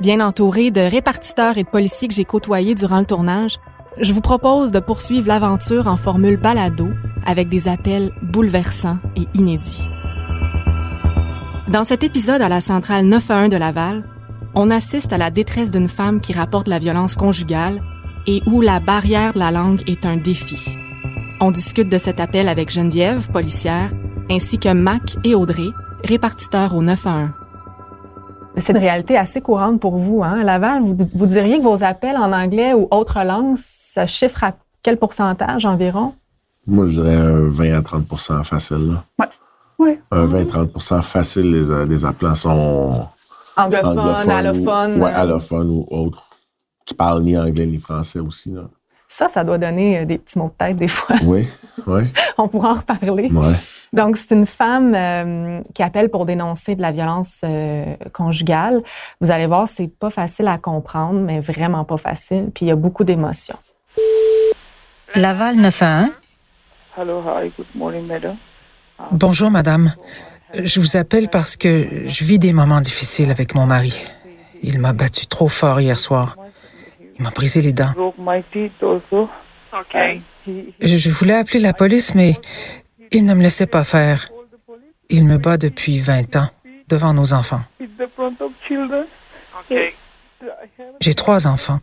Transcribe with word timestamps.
Bien 0.00 0.20
entouré 0.20 0.70
de 0.70 0.80
répartiteurs 0.80 1.58
et 1.58 1.64
de 1.64 1.68
policiers 1.68 2.08
que 2.08 2.14
j'ai 2.14 2.24
côtoyés 2.24 2.74
durant 2.74 2.98
le 2.98 3.04
tournage, 3.04 3.58
je 4.00 4.12
vous 4.12 4.20
propose 4.20 4.70
de 4.70 4.80
poursuivre 4.80 5.28
l'aventure 5.28 5.86
en 5.86 5.96
formule 5.96 6.38
balado 6.38 6.88
avec 7.26 7.48
des 7.48 7.68
appels 7.68 8.10
bouleversants 8.22 8.98
et 9.16 9.28
inédits. 9.34 9.86
Dans 11.68 11.84
cet 11.84 12.02
épisode 12.02 12.42
à 12.42 12.48
la 12.48 12.60
centrale 12.60 13.06
911 13.06 13.50
de 13.50 13.56
Laval, 13.56 14.04
on 14.54 14.70
assiste 14.70 15.12
à 15.12 15.18
la 15.18 15.30
détresse 15.30 15.70
d'une 15.70 15.88
femme 15.88 16.20
qui 16.20 16.32
rapporte 16.32 16.68
la 16.68 16.78
violence 16.78 17.14
conjugale 17.14 17.82
et 18.26 18.42
où 18.46 18.60
la 18.60 18.80
barrière 18.80 19.32
de 19.32 19.38
la 19.38 19.50
langue 19.50 19.82
est 19.86 20.04
un 20.06 20.16
défi. 20.16 20.76
On 21.40 21.50
discute 21.50 21.88
de 21.88 21.98
cet 21.98 22.18
appel 22.18 22.48
avec 22.48 22.70
Geneviève, 22.70 23.30
policière, 23.30 23.90
ainsi 24.30 24.58
que 24.58 24.72
Mac 24.72 25.16
et 25.24 25.34
Audrey, 25.34 25.68
répartiteurs 26.04 26.74
au 26.74 26.82
911. 26.82 27.41
C'est 28.56 28.72
une 28.72 28.78
réalité 28.78 29.16
assez 29.16 29.40
courante 29.40 29.80
pour 29.80 29.96
vous, 29.96 30.22
hein? 30.22 30.40
À 30.40 30.44
Laval, 30.44 30.82
vous, 30.82 30.96
vous 31.14 31.26
diriez 31.26 31.58
que 31.58 31.62
vos 31.64 31.82
appels 31.82 32.16
en 32.16 32.32
anglais 32.32 32.74
ou 32.74 32.86
autre 32.90 33.22
langue, 33.24 33.56
ça 33.56 34.06
chiffre 34.06 34.44
à 34.44 34.52
quel 34.82 34.98
pourcentage 34.98 35.64
environ? 35.64 36.14
Moi, 36.66 36.86
je 36.86 37.00
dirais 37.00 37.16
un 37.16 37.48
20 37.48 37.72
à 37.78 37.80
30% 37.80 38.44
facile. 38.44 38.94
Là. 39.18 39.28
Ouais. 39.78 40.00
Un 40.10 40.26
20 40.26 40.38
à 40.40 40.64
30% 40.64 41.02
facile, 41.02 41.50
les, 41.50 41.86
les 41.86 42.04
appelants 42.04 42.34
sont 42.34 43.06
anglophones, 43.56 43.98
anglophones 43.98 44.30
allophones. 44.30 45.00
Ou, 45.00 45.04
ouais, 45.04 45.12
allophones 45.12 45.70
ou 45.70 45.86
autres, 45.90 46.26
qui 46.84 46.94
parlent 46.94 47.22
ni 47.22 47.36
anglais 47.36 47.66
ni 47.66 47.78
français 47.78 48.20
aussi. 48.20 48.50
Là. 48.50 48.62
Ça, 49.12 49.28
ça 49.28 49.44
doit 49.44 49.58
donner 49.58 49.98
euh, 49.98 50.04
des 50.06 50.16
petits 50.16 50.38
mots 50.38 50.48
de 50.48 50.64
tête 50.64 50.76
des 50.76 50.88
fois. 50.88 51.16
Oui, 51.24 51.46
oui. 51.86 52.04
On 52.38 52.48
pourra 52.48 52.70
en 52.70 52.74
reparler. 52.76 53.30
Ouais. 53.30 53.56
Donc, 53.92 54.16
c'est 54.16 54.34
une 54.34 54.46
femme 54.46 54.94
euh, 54.94 55.60
qui 55.74 55.82
appelle 55.82 56.08
pour 56.08 56.24
dénoncer 56.24 56.76
de 56.76 56.80
la 56.80 56.92
violence 56.92 57.42
euh, 57.44 57.94
conjugale. 58.14 58.82
Vous 59.20 59.30
allez 59.30 59.44
voir, 59.44 59.68
c'est 59.68 59.88
pas 59.88 60.08
facile 60.08 60.48
à 60.48 60.56
comprendre, 60.56 61.20
mais 61.20 61.40
vraiment 61.40 61.84
pas 61.84 61.98
facile. 61.98 62.50
Puis 62.54 62.64
il 62.64 62.68
y 62.68 62.70
a 62.70 62.74
beaucoup 62.74 63.04
d'émotions. 63.04 63.58
Laval 65.14 65.56
911. 65.56 66.10
Hello, 66.96 67.20
hi, 67.20 67.52
good 67.54 67.66
morning, 67.74 68.06
madam. 68.06 68.36
Bonjour, 69.10 69.50
madame. 69.50 69.92
Je 70.54 70.80
vous 70.80 70.96
appelle 70.96 71.28
parce 71.28 71.58
que 71.58 72.06
je 72.06 72.24
vis 72.24 72.38
des 72.38 72.54
moments 72.54 72.80
difficiles 72.80 73.30
avec 73.30 73.54
mon 73.54 73.66
mari. 73.66 74.02
Il 74.62 74.78
m'a 74.78 74.94
battu 74.94 75.26
trop 75.26 75.48
fort 75.48 75.82
hier 75.82 75.98
soir. 75.98 76.36
Il 77.22 77.26
m'a 77.26 77.30
brisé 77.30 77.62
les 77.62 77.72
dents. 77.72 77.92
Je, 80.80 80.96
je 80.96 81.10
voulais 81.10 81.34
appeler 81.34 81.60
la 81.60 81.72
police, 81.72 82.16
mais 82.16 82.34
il 83.12 83.24
ne 83.24 83.32
me 83.34 83.42
laissait 83.42 83.68
pas 83.68 83.84
faire. 83.84 84.26
Il 85.08 85.24
me 85.24 85.38
bat 85.38 85.56
depuis 85.56 86.00
20 86.00 86.34
ans, 86.34 86.48
devant 86.88 87.14
nos 87.14 87.32
enfants. 87.32 87.60
in 87.80 87.86
the 87.96 88.08
front 88.16 88.34
of 88.40 88.50
children. 88.66 89.04
OK. 89.60 89.70
I 89.70 90.46
have 90.78 90.94
J'ai 91.00 91.14
trois 91.14 91.46
enfants. 91.46 91.78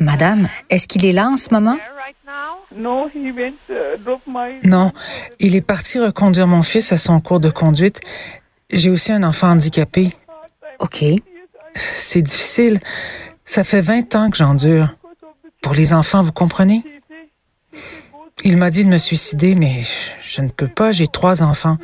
Madame, 0.00 0.48
est-ce 0.68 0.88
qu'il 0.88 1.04
est 1.04 1.12
là 1.12 1.28
en 1.28 1.36
ce 1.36 1.54
moment? 1.54 1.76
right 1.96 2.16
now? 2.26 2.64
no. 2.76 3.08
He 3.14 3.30
went 3.30 3.54
uh. 3.68 4.66
Non, 4.66 4.90
il 5.38 5.54
est 5.54 5.64
parti 5.64 6.00
reconduire 6.00 6.48
mon 6.48 6.62
fils 6.62 6.90
à 6.90 6.96
son 6.96 7.20
cours 7.20 7.38
de 7.38 7.50
conduite. 7.50 8.00
J'ai 8.70 8.90
aussi 8.90 9.12
un 9.12 9.22
enfant 9.22 9.50
handicapé. 9.50 10.12
OK. 10.80 11.04
C'est 11.76 12.22
difficile. 12.22 12.80
Ça 13.46 13.62
fait 13.62 13.80
20 13.80 14.14
ans 14.16 14.30
que 14.30 14.36
j'endure. 14.36 14.88
Pour 15.62 15.72
les 15.72 15.94
enfants, 15.94 16.22
vous 16.22 16.32
comprenez? 16.32 16.82
Il 18.44 18.58
m'a 18.58 18.70
dit 18.70 18.84
de 18.84 18.90
me 18.90 18.98
suicider, 18.98 19.54
mais 19.54 19.80
je 20.20 20.42
ne 20.42 20.48
peux 20.48 20.68
pas, 20.68 20.92
j'ai 20.92 21.06
trois 21.06 21.42
enfants. 21.42 21.78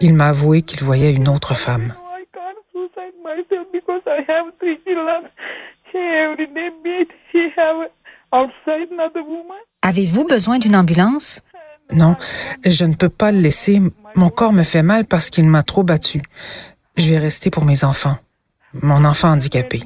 Il 0.00 0.14
m'a 0.14 0.28
avoué 0.28 0.62
qu'il 0.62 0.84
voyait 0.84 1.12
une 1.12 1.28
autre 1.28 1.54
femme. 1.54 1.94
Avez-vous 9.82 10.24
besoin 10.24 10.58
d'une 10.58 10.76
ambulance? 10.76 11.42
Non, 11.90 12.16
je 12.64 12.84
ne 12.84 12.94
peux 12.94 13.08
pas 13.08 13.32
le 13.32 13.38
laisser. 13.38 13.80
Mon 14.14 14.28
corps 14.28 14.52
me 14.52 14.62
fait 14.62 14.82
mal 14.82 15.06
parce 15.06 15.30
qu'il 15.30 15.48
m'a 15.48 15.62
trop 15.62 15.82
battu. 15.82 16.22
Je 16.96 17.10
vais 17.10 17.18
rester 17.18 17.50
pour 17.50 17.64
mes 17.64 17.82
enfants. 17.84 18.16
Mon 18.74 19.04
enfant 19.04 19.28
handicapé. 19.30 19.82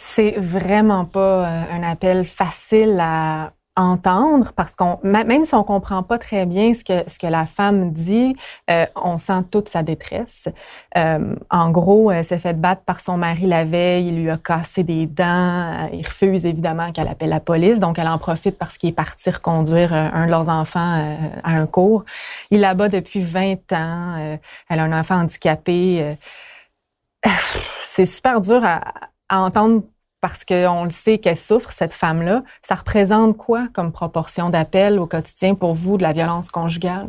C'est 0.00 0.34
vraiment 0.38 1.04
pas 1.04 1.48
euh, 1.48 1.64
un 1.72 1.82
appel 1.82 2.24
facile 2.24 2.98
à 3.00 3.52
entendre 3.74 4.52
parce 4.54 4.74
qu'on 4.74 4.98
même 5.04 5.44
si 5.44 5.54
on 5.54 5.62
comprend 5.62 6.02
pas 6.02 6.18
très 6.18 6.46
bien 6.46 6.74
ce 6.74 6.82
que 6.82 7.08
ce 7.08 7.16
que 7.16 7.28
la 7.28 7.46
femme 7.46 7.92
dit, 7.92 8.34
euh, 8.70 8.86
on 8.96 9.18
sent 9.18 9.44
toute 9.52 9.68
sa 9.68 9.84
détresse. 9.84 10.48
Euh, 10.96 11.36
en 11.48 11.70
gros, 11.70 12.10
elle 12.10 12.24
s'est 12.24 12.40
fait 12.40 12.54
battre 12.54 12.82
par 12.82 13.00
son 13.00 13.16
mari 13.16 13.46
la 13.46 13.64
veille, 13.64 14.08
il 14.08 14.22
lui 14.22 14.30
a 14.30 14.36
cassé 14.36 14.82
des 14.82 15.06
dents, 15.06 15.88
il 15.92 16.04
refuse 16.04 16.44
évidemment 16.44 16.90
qu'elle 16.90 17.06
appelle 17.06 17.30
la 17.30 17.40
police, 17.40 17.78
donc 17.78 18.00
elle 18.00 18.08
en 18.08 18.18
profite 18.18 18.58
parce 18.58 18.78
qu'il 18.78 18.90
est 18.90 18.92
parti 18.92 19.30
reconduire 19.30 19.92
un 19.92 20.26
de 20.26 20.30
leurs 20.30 20.48
enfants 20.48 21.16
à 21.44 21.50
un 21.50 21.66
cours. 21.66 22.04
Il 22.50 22.60
la 22.60 22.74
bat 22.74 22.88
depuis 22.88 23.20
20 23.20 23.72
ans, 23.72 24.38
elle 24.68 24.80
a 24.80 24.82
un 24.82 25.00
enfant 25.00 25.20
handicapé. 25.20 26.16
Euh, 27.26 27.30
c'est 27.82 28.06
super 28.06 28.40
dur 28.40 28.60
à, 28.64 28.82
à 29.28 29.40
entendre 29.40 29.82
parce 30.20 30.44
qu'on 30.44 30.84
le 30.84 30.90
sait 30.90 31.18
qu'elle 31.18 31.36
souffre, 31.36 31.70
cette 31.72 31.92
femme-là. 31.92 32.42
Ça 32.62 32.74
représente 32.74 33.36
quoi 33.36 33.68
comme 33.72 33.92
proportion 33.92 34.50
d'appels 34.50 34.98
au 34.98 35.06
quotidien 35.06 35.54
pour 35.54 35.74
vous 35.74 35.96
de 35.96 36.02
la 36.02 36.12
violence 36.12 36.50
conjugale? 36.50 37.08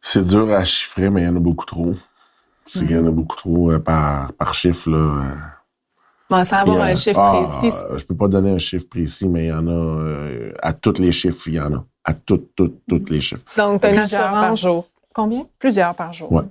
C'est 0.00 0.24
dur 0.24 0.52
à 0.52 0.64
chiffrer, 0.64 1.10
mais 1.10 1.22
il 1.22 1.26
y 1.26 1.28
en 1.28 1.36
a 1.36 1.40
beaucoup 1.40 1.64
trop. 1.64 1.94
C'est 2.64 2.86
qu'il 2.86 2.96
y 2.96 2.98
en 2.98 3.06
a 3.06 3.10
beaucoup 3.10 3.36
trop 3.36 3.70
euh, 3.72 3.78
par, 3.78 4.32
par 4.32 4.54
chiffre. 4.54 4.90
Là, 4.90 4.96
euh. 4.96 5.34
Bon, 6.30 6.42
sans 6.44 6.56
avoir 6.56 6.88
Il 6.88 6.92
un 6.92 6.94
chiffre 6.96 7.20
Ah, 7.20 7.58
précis. 7.60 7.76
Je 7.96 8.04
peux 8.04 8.16
pas 8.16 8.26
donner 8.28 8.50
un 8.52 8.58
chiffre 8.58 8.88
précis, 8.88 9.28
mais 9.28 9.44
il 9.44 9.48
y 9.48 9.52
en 9.52 9.66
a. 9.68 9.70
euh, 9.70 10.52
à 10.62 10.72
tous 10.72 10.98
les 10.98 11.12
chiffres, 11.12 11.46
il 11.48 11.54
y 11.54 11.60
en 11.60 11.72
a. 11.74 11.84
À 12.04 12.14
toutes, 12.14 12.54
toutes, 12.56 12.80
toutes 12.88 13.10
les 13.10 13.20
chiffres. 13.20 13.44
Donc, 13.56 13.80
tu 13.80 13.86
as 13.86 13.90
une 13.90 13.98
Plusieurs 14.00 14.30
par 14.30 14.56
jour. 14.56 14.88
Combien? 15.14 15.46
Plusieurs 15.58 15.94
par 15.94 16.12
jour. 16.12 16.32
Ouais. 16.32 16.42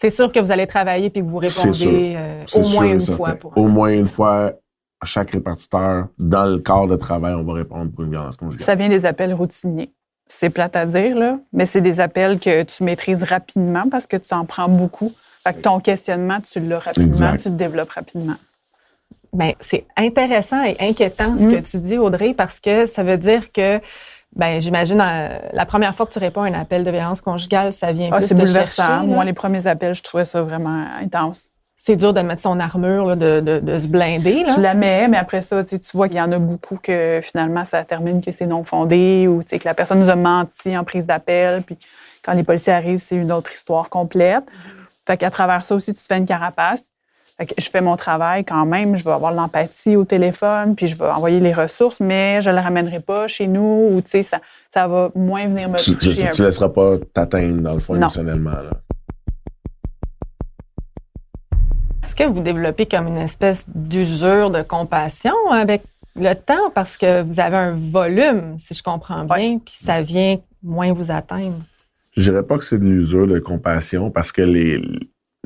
C'est 0.00 0.10
sûr 0.10 0.30
que 0.30 0.38
vous 0.38 0.52
allez 0.52 0.68
travailler 0.68 1.10
puis 1.10 1.22
que 1.22 1.26
vous 1.26 1.38
répondez 1.38 2.14
euh, 2.16 2.44
au 2.54 2.68
moins 2.68 2.84
une 2.92 3.00
certain. 3.00 3.16
fois. 3.16 3.34
Pour... 3.34 3.58
Au 3.58 3.66
moins 3.66 3.90
une 3.92 4.06
fois, 4.06 4.52
à 5.00 5.04
chaque 5.06 5.32
répartiteur, 5.32 6.06
dans 6.18 6.44
le 6.44 6.58
cadre 6.60 6.86
de 6.86 6.96
travail, 6.96 7.34
on 7.34 7.42
va 7.42 7.54
répondre 7.54 7.90
pour 7.90 8.04
une 8.04 8.10
violence 8.10 8.36
conjugale. 8.36 8.64
Ça 8.64 8.76
vient 8.76 8.88
des 8.88 9.04
appels 9.06 9.34
routiniers. 9.34 9.90
C'est 10.28 10.50
plate 10.50 10.76
à 10.76 10.86
dire, 10.86 11.16
là, 11.16 11.38
mais 11.52 11.66
c'est 11.66 11.80
des 11.80 11.98
appels 11.98 12.38
que 12.38 12.62
tu 12.62 12.84
maîtrises 12.84 13.24
rapidement 13.24 13.88
parce 13.90 14.06
que 14.06 14.16
tu 14.16 14.32
en 14.34 14.44
prends 14.44 14.68
beaucoup. 14.68 15.10
Fait 15.42 15.54
que 15.54 15.62
ton 15.62 15.80
questionnement, 15.80 16.38
tu 16.48 16.60
l'as 16.60 16.78
rapidement, 16.78 17.08
Exact. 17.08 17.38
tu 17.42 17.48
le 17.48 17.56
développes 17.56 17.90
rapidement. 17.90 18.36
Ben, 19.32 19.52
c'est 19.60 19.84
intéressant 19.96 20.62
et 20.64 20.76
inquiétant 20.80 21.36
ce 21.36 21.42
Mm. 21.42 21.56
que 21.56 21.60
tu 21.68 21.78
dis, 21.78 21.98
Audrey, 21.98 22.34
parce 22.34 22.60
que 22.60 22.86
ça 22.86 23.02
veut 23.02 23.18
dire 23.18 23.50
que, 23.52 23.80
ben, 24.36 24.60
j'imagine, 24.60 25.00
euh, 25.00 25.38
la 25.52 25.66
première 25.66 25.94
fois 25.94 26.06
que 26.06 26.12
tu 26.12 26.18
réponds 26.18 26.42
à 26.42 26.46
un 26.48 26.54
appel 26.54 26.84
de 26.84 26.90
violence 26.90 27.20
conjugale, 27.20 27.72
ça 27.72 27.92
vient 27.92 28.10
Ah, 28.12 28.18
plus 28.18 28.28
c'est 28.28 28.34
te 28.34 28.40
bouleversant. 28.40 28.86
chercher. 28.86 29.06
Moi, 29.06 29.24
les 29.24 29.32
premiers 29.32 29.66
appels, 29.66 29.94
je 29.94 30.02
trouvais 30.02 30.24
ça 30.24 30.42
vraiment 30.42 30.84
intense. 31.02 31.50
C'est 31.80 31.96
dur 31.96 32.12
de 32.12 32.20
mettre 32.22 32.42
son 32.42 32.58
armure, 32.58 33.06
là, 33.06 33.16
de, 33.16 33.40
de, 33.40 33.60
de 33.60 33.78
se 33.78 33.86
blinder. 33.86 34.42
Là. 34.44 34.54
Tu 34.54 34.60
la 34.60 34.74
mets, 34.74 35.06
mais 35.08 35.16
après 35.16 35.40
ça, 35.40 35.62
tu 35.62 35.70
sais, 35.70 35.78
tu 35.78 35.96
vois 35.96 36.08
qu'il 36.08 36.18
y 36.18 36.20
en 36.20 36.32
a 36.32 36.38
beaucoup 36.38 36.76
que 36.76 37.20
finalement, 37.22 37.64
ça 37.64 37.84
termine 37.84 38.20
que 38.20 38.32
c'est 38.32 38.46
non 38.46 38.64
fondé 38.64 39.28
ou 39.28 39.42
tu 39.42 39.50
sais, 39.50 39.58
que 39.60 39.64
la 39.68 39.74
personne 39.74 40.00
nous 40.00 40.10
a 40.10 40.16
menti 40.16 40.76
en 40.76 40.82
prise 40.84 41.06
d'appel. 41.06 41.62
Puis 41.62 41.78
quand 42.24 42.32
les 42.32 42.42
policiers 42.42 42.72
arrivent, 42.72 42.98
c'est 42.98 43.14
une 43.16 43.30
autre 43.30 43.52
histoire 43.52 43.88
complète. 43.90 44.44
Fait 45.06 45.16
qu'à 45.16 45.30
travers 45.30 45.62
ça 45.62 45.74
aussi, 45.76 45.94
tu 45.94 46.00
te 46.02 46.06
fais 46.06 46.18
une 46.18 46.26
carapace. 46.26 46.82
Je 47.56 47.70
fais 47.70 47.80
mon 47.80 47.96
travail 47.96 48.44
quand 48.44 48.66
même, 48.66 48.96
je 48.96 49.04
vais 49.04 49.12
avoir 49.12 49.30
de 49.30 49.36
l'empathie 49.36 49.94
au 49.94 50.04
téléphone, 50.04 50.74
puis 50.74 50.88
je 50.88 50.96
vais 50.98 51.04
envoyer 51.06 51.38
les 51.38 51.52
ressources, 51.52 52.00
mais 52.00 52.40
je 52.40 52.50
ne 52.50 52.56
le 52.56 52.60
ramènerai 52.60 52.98
pas 52.98 53.28
chez 53.28 53.46
nous 53.46 53.90
ou 53.92 54.00
tu 54.02 54.10
sais, 54.10 54.22
ça, 54.24 54.40
ça 54.74 54.88
va 54.88 55.10
moins 55.14 55.46
venir 55.46 55.68
me 55.68 55.78
Tu 55.78 55.94
toucher. 55.94 56.26
un 56.26 56.30
ne 56.30 56.36
peu. 56.36 56.42
laisseras 56.44 56.68
pas 56.70 56.96
t'atteindre, 57.14 57.60
dans 57.62 57.74
le 57.74 57.80
fond, 57.80 57.94
Non. 57.94 58.00
émotionnellement. 58.00 58.50
Là. 58.50 58.70
Est-ce 62.02 62.14
que 62.16 62.24
vous 62.24 62.40
développez 62.40 62.86
comme 62.86 63.06
une 63.08 63.18
espèce 63.18 63.66
d'usure 63.72 64.50
de 64.50 64.62
compassion 64.62 65.34
avec 65.52 65.82
le 66.16 66.34
temps? 66.34 66.70
Parce 66.74 66.96
que 66.96 67.22
vous 67.22 67.38
avez 67.38 67.56
un 67.56 67.72
volume, 67.74 68.56
si 68.58 68.74
je 68.74 68.82
comprends 68.82 69.24
bien, 69.24 69.58
puis 69.64 69.76
ça 69.84 70.02
vient 70.02 70.38
moins 70.62 70.92
vous 70.92 71.10
atteindre? 71.10 71.58
Je 72.16 72.22
dirais 72.22 72.42
pas 72.42 72.58
que 72.58 72.64
c'est 72.64 72.78
de 72.78 72.84
l'usure 72.84 73.26
de 73.28 73.38
compassion 73.38 74.10
parce 74.10 74.32
que 74.32 74.42
les, 74.42 74.80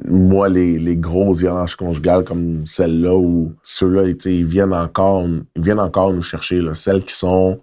moi, 0.07 0.49
les, 0.49 0.79
les 0.79 0.97
grosses 0.97 1.41
violences 1.41 1.77
conjugales 1.77 2.25
comme 2.25 2.67
celle-là, 2.67 3.15
où 3.15 3.53
ceux-là, 3.63 4.05
ils 4.25 4.45
viennent 4.45 4.73
encore, 4.73 5.27
ils 5.57 5.63
viennent 5.63 5.81
encore 5.81 6.13
nous 6.13 6.23
chercher, 6.23 6.61
là. 6.61 6.75
Celles 6.75 7.05
qui 7.05 7.15
sont, 7.15 7.61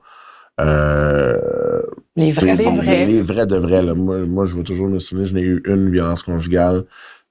euh, 0.59 1.37
Les 2.15 2.31
vrais, 2.31 2.55
les 2.55 2.63
bon, 2.63 2.75
vrais. 2.75 3.05
Les 3.05 3.21
vrais 3.21 3.47
de 3.47 3.55
vrais, 3.55 3.81
là. 3.81 3.93
Moi, 3.93 4.19
moi, 4.25 4.45
je 4.45 4.55
veux 4.55 4.63
toujours 4.63 4.87
me 4.87 4.99
souvenir, 4.99 5.27
je 5.27 5.33
n'ai 5.33 5.41
eu 5.41 5.61
une 5.65 5.91
violence 5.91 6.23
conjugale, 6.23 6.83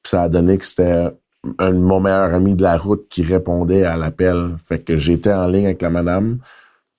puis 0.03 0.11
ça 0.11 0.23
a 0.23 0.29
donné 0.29 0.59
que 0.59 0.67
c'était 0.67 1.11
un 1.59 1.71
de 1.71 1.79
mon 1.79 2.01
meilleur 2.01 2.35
ami 2.35 2.55
de 2.55 2.63
la 2.63 2.77
route 2.77 3.07
qui 3.09 3.23
répondait 3.23 3.85
à 3.85 3.97
l'appel. 3.97 4.57
Fait 4.59 4.81
que 4.81 4.97
j'étais 4.97 5.33
en 5.33 5.47
ligne 5.47 5.67
avec 5.67 5.83
la 5.83 5.91
madame 5.91 6.39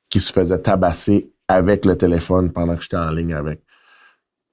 qui 0.10 0.20
se 0.20 0.32
faisait 0.32 0.58
tabasser 0.60 1.32
avec 1.48 1.86
le 1.86 1.98
téléphone 1.98 2.52
pendant 2.52 2.76
que 2.76 2.82
j'étais 2.82 2.98
en 2.98 3.12
ligne 3.12 3.34
avec. 3.34 3.62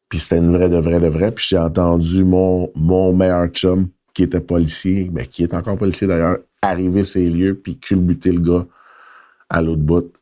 Puis 0.08 0.20
c'était 0.20 0.38
une 0.38 0.56
vraie 0.56 0.68
de 0.68 0.76
vraie 0.76 1.00
de 1.00 1.08
vraie. 1.08 1.32
Puis 1.32 1.46
j'ai 1.48 1.58
entendu 1.58 2.24
mon, 2.24 2.70
mon 2.74 3.12
meilleur 3.12 3.48
chum, 3.48 3.88
qui 4.14 4.22
était 4.22 4.40
policier, 4.40 5.10
ben, 5.12 5.26
qui 5.26 5.42
est 5.42 5.54
encore 5.54 5.76
policier 5.76 6.06
d'ailleurs, 6.06 6.38
arriver 6.62 7.04
ces 7.04 7.28
lieux 7.28 7.54
puis 7.54 7.76
culbuter 7.76 8.32
le 8.32 8.40
gars 8.40 8.66
à 9.50 9.60
l'autre 9.62 9.82
bout. 9.82 10.12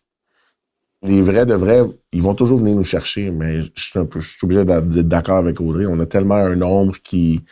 Les 1.02 1.22
vrais 1.22 1.46
de 1.46 1.54
vrais, 1.54 1.82
ils 2.12 2.22
vont 2.22 2.34
toujours 2.34 2.58
venir 2.58 2.75
nous 2.75 2.82
chercher, 2.82 3.31
mais 3.31 3.62
je 3.75 3.82
suis 3.82 3.98
un 3.98 4.06
peu, 4.06 4.20
je 4.20 4.31
suis 4.31 4.44
obligé 4.44 4.64
d'être 4.64 4.88
d'accord 4.88 5.36
avec 5.36 5.60
Audrey. 5.60 5.86
On 5.86 6.00
a 6.00 6.06
tellement 6.06 6.36
un 6.36 6.56
nombre 6.56 6.96
qui, 7.02 7.42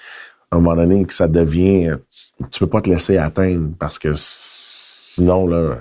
à 0.50 0.56
un 0.56 0.61
moment 0.61 0.75
donné, 0.75 1.05
que 1.05 1.12
ça 1.12 1.29
devient, 1.29 1.96
tu, 2.11 2.44
tu 2.50 2.61
peux 2.61 2.67
pas 2.67 2.81
te 2.81 2.88
laisser 2.88 3.19
atteindre 3.19 3.70
parce 3.79 3.99
que 3.99 4.12
sinon, 4.14 5.46
là, 5.46 5.79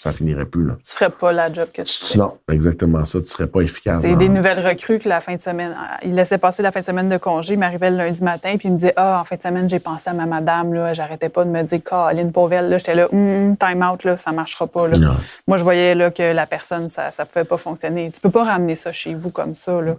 ça 0.00 0.12
finirait 0.12 0.46
plus, 0.46 0.64
là. 0.66 0.76
Tu 0.88 0.94
ferais 0.96 1.10
pas 1.10 1.30
la 1.30 1.52
job 1.52 1.68
que 1.74 1.82
tu 1.82 1.92
fais. 1.92 2.16
Non, 2.16 2.38
exactement 2.50 3.04
ça. 3.04 3.20
Tu 3.20 3.26
serais 3.26 3.46
pas 3.46 3.60
efficace. 3.60 4.00
C'est 4.00 4.16
des 4.16 4.30
nouvelles 4.30 4.66
recrues 4.66 4.98
que 4.98 5.06
la 5.06 5.20
fin 5.20 5.36
de 5.36 5.42
semaine, 5.42 5.76
il 6.02 6.14
laissait 6.14 6.38
passer 6.38 6.62
la 6.62 6.72
fin 6.72 6.80
de 6.80 6.86
semaine 6.86 7.10
de 7.10 7.18
congé, 7.18 7.52
il 7.52 7.58
m'arrivait 7.58 7.90
le 7.90 7.98
lundi 7.98 8.22
matin, 8.24 8.56
puis 8.58 8.68
il 8.68 8.72
me 8.72 8.76
disait 8.76 8.94
Ah, 8.96 9.20
en 9.20 9.26
fin 9.26 9.36
de 9.36 9.42
semaine, 9.42 9.68
j'ai 9.68 9.78
pensé 9.78 10.08
à 10.08 10.14
ma 10.14 10.24
madame, 10.24 10.72
là, 10.72 10.94
j'arrêtais 10.94 11.28
pas 11.28 11.44
de 11.44 11.50
me 11.50 11.62
dire 11.64 11.80
Caroline 11.84 12.32
Pauvel, 12.32 12.70
là, 12.70 12.78
j'étais 12.78 12.94
là, 12.94 13.08
Hum, 13.12 13.58
time 13.58 13.86
out, 13.86 14.02
là, 14.04 14.16
ça 14.16 14.32
marchera 14.32 14.66
pas. 14.66 14.88
Là. 14.88 14.96
Moi, 15.46 15.58
je 15.58 15.64
voyais 15.64 15.94
là, 15.94 16.10
que 16.10 16.32
la 16.32 16.46
personne, 16.46 16.88
ça, 16.88 17.10
ça 17.10 17.26
pouvait 17.26 17.44
pas 17.44 17.58
fonctionner. 17.58 18.10
Tu 18.10 18.22
peux 18.22 18.30
pas 18.30 18.44
ramener 18.44 18.76
ça 18.76 18.92
chez 18.92 19.14
vous 19.14 19.28
comme 19.28 19.54
ça. 19.54 19.82
Là. 19.82 19.96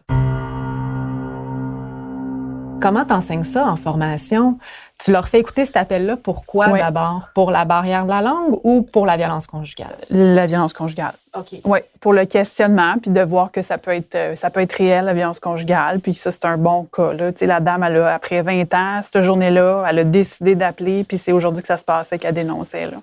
Comment 2.82 3.06
t'enseignes 3.06 3.44
ça 3.44 3.68
en 3.68 3.76
formation? 3.76 4.58
Tu 4.98 5.12
leur 5.12 5.28
fais 5.28 5.40
écouter 5.40 5.66
cet 5.66 5.78
appel-là. 5.78 6.18
Pourquoi 6.18 6.70
Oui. 6.70 6.80
d'abord? 6.80 7.30
Pour 7.36 7.52
la 7.52 7.64
barrière 7.64 8.06
de 8.06 8.10
la 8.10 8.22
langue 8.22 8.60
ou 8.64 8.82
pour 8.82 9.06
la 9.06 9.18
violence 9.18 9.46
conjugale? 9.46 9.96
La 10.10 10.48
violence 10.48 10.74
conjugale. 10.74 11.14
OK. 11.38 11.58
Oui, 11.64 11.80
pour 12.00 12.14
le 12.14 12.26
questionnement, 12.26 12.96
puis 13.00 13.12
de 13.12 13.22
voir 13.22 13.52
que 13.52 13.62
ça 13.62 13.78
peut 13.78 13.92
être 13.92 14.16
euh, 14.16 14.36
ça 14.36 14.50
peut 14.50 14.62
être 14.62 14.74
réel, 14.74 15.06
la 15.06 15.14
violence 15.14 15.40
conjugale, 15.40 16.00
puis 16.00 16.16
ça, 16.16 16.32
c'est 16.32 16.46
un 16.46 16.58
bon 16.58 16.88
cas. 16.92 17.14
Là. 17.14 17.32
La 17.42 17.60
dame, 17.60 17.84
elle 17.84 17.98
a, 17.98 18.16
après 18.16 18.42
20 18.42 18.74
ans, 18.74 19.02
cette 19.04 19.22
journée-là, 19.22 19.86
elle 19.88 20.00
a 20.00 20.04
décidé 20.04 20.56
d'appeler, 20.56 21.04
puis 21.04 21.20
c'est 21.20 21.32
aujourd'hui 21.32 21.62
que 21.62 21.68
ça 21.68 21.78
se 21.78 21.84
passait 21.84 22.18
qu'elle 22.18 22.34
dénonçait. 22.34 22.88
Là. 22.88 22.98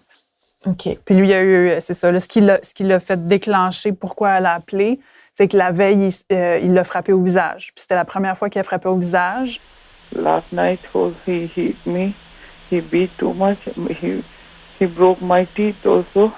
OK. 0.67 0.89
Puis 1.05 1.15
lui, 1.15 1.29
il 1.29 1.31
y 1.31 1.35
a 1.35 1.43
eu, 1.43 1.75
c'est 1.79 1.95
ça, 1.95 2.11
là, 2.11 2.19
ce 2.19 2.27
qui 2.27 2.41
l'a 2.41 3.01
fait 3.01 3.29
déclencher 3.29 3.93
pourquoi 3.93 4.31
elle 4.33 4.47
a 4.47 4.55
appelé, 4.55 4.99
c'est 5.39 5.47
que 5.47 5.57
la 5.57 5.71
veille, 5.71 6.09
il 6.09 6.37
euh, 6.37 6.59
il 6.61 6.75
l'a 6.75 6.83
frappé 6.83 7.13
au 7.13 7.23
visage. 7.23 7.71
Puis 7.73 7.83
c'était 7.83 7.95
la 7.95 8.05
première 8.05 8.37
fois 8.37 8.51
qu'il 8.51 8.61
a 8.61 8.65
frappé 8.65 8.89
au 8.89 8.97
visage. 8.97 9.61
Last 10.13 10.51
night 10.53 10.81
was 10.95 11.15
he 11.27 11.51
hit 11.55 11.77
me. 11.87 12.15
He 12.71 12.81
beat 12.81 13.11
too 13.19 13.35
much. 13.35 13.59
He 14.01 14.23
he 14.79 14.87
broke 14.87 15.21
my 15.21 15.47
teeth 15.55 15.85
also. 15.85 16.33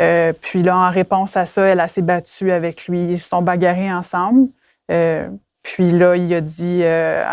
Euh, 0.00 0.32
puis 0.32 0.62
là, 0.62 0.76
en 0.76 0.90
réponse 0.90 1.36
à 1.36 1.46
ça, 1.46 1.62
elle 1.64 1.80
a 1.80 1.88
s'est 1.88 2.02
battue 2.02 2.50
avec 2.50 2.86
lui. 2.88 3.04
Ils 3.04 3.20
se 3.20 3.28
sont 3.28 3.42
bagarrés 3.42 3.92
ensemble. 3.92 4.48
Euh, 4.90 5.28
puis 5.62 5.92
là, 5.92 6.16
il 6.16 6.32
a 6.34 6.40
dit 6.40 6.80
euh, 6.82 7.24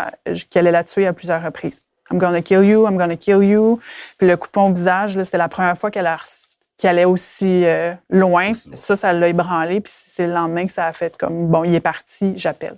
qu'elle 0.50 0.66
allait 0.66 0.72
la 0.72 0.84
tuer 0.84 1.06
à 1.06 1.12
plusieurs 1.12 1.42
reprises. 1.42 1.88
I'm 2.10 2.18
gonna 2.18 2.42
kill 2.42 2.64
you, 2.64 2.86
I'm 2.86 2.96
gonna 2.96 3.16
kill 3.16 3.42
you. 3.42 3.80
Puis 4.18 4.26
le 4.26 4.36
coup 4.36 4.48
de 4.48 4.52
poing 4.52 4.64
au 4.64 4.72
visage, 4.72 5.20
c'était 5.22 5.38
la 5.38 5.48
première 5.48 5.78
fois 5.78 5.90
qu'elle 5.90 6.08
qu'elle 6.76 6.90
allait 6.90 7.04
aussi 7.04 7.64
euh, 7.64 7.92
loin. 8.08 8.52
Ça, 8.54 8.96
ça 8.96 9.12
l'a 9.12 9.28
ébranlé. 9.28 9.80
Puis 9.80 9.92
c'est 9.94 10.26
le 10.26 10.32
lendemain 10.32 10.66
que 10.66 10.72
ça 10.72 10.86
a 10.86 10.92
fait 10.92 11.16
comme, 11.16 11.48
bon, 11.48 11.64
il 11.64 11.74
est 11.74 11.80
parti, 11.80 12.32
j'appelle. 12.36 12.76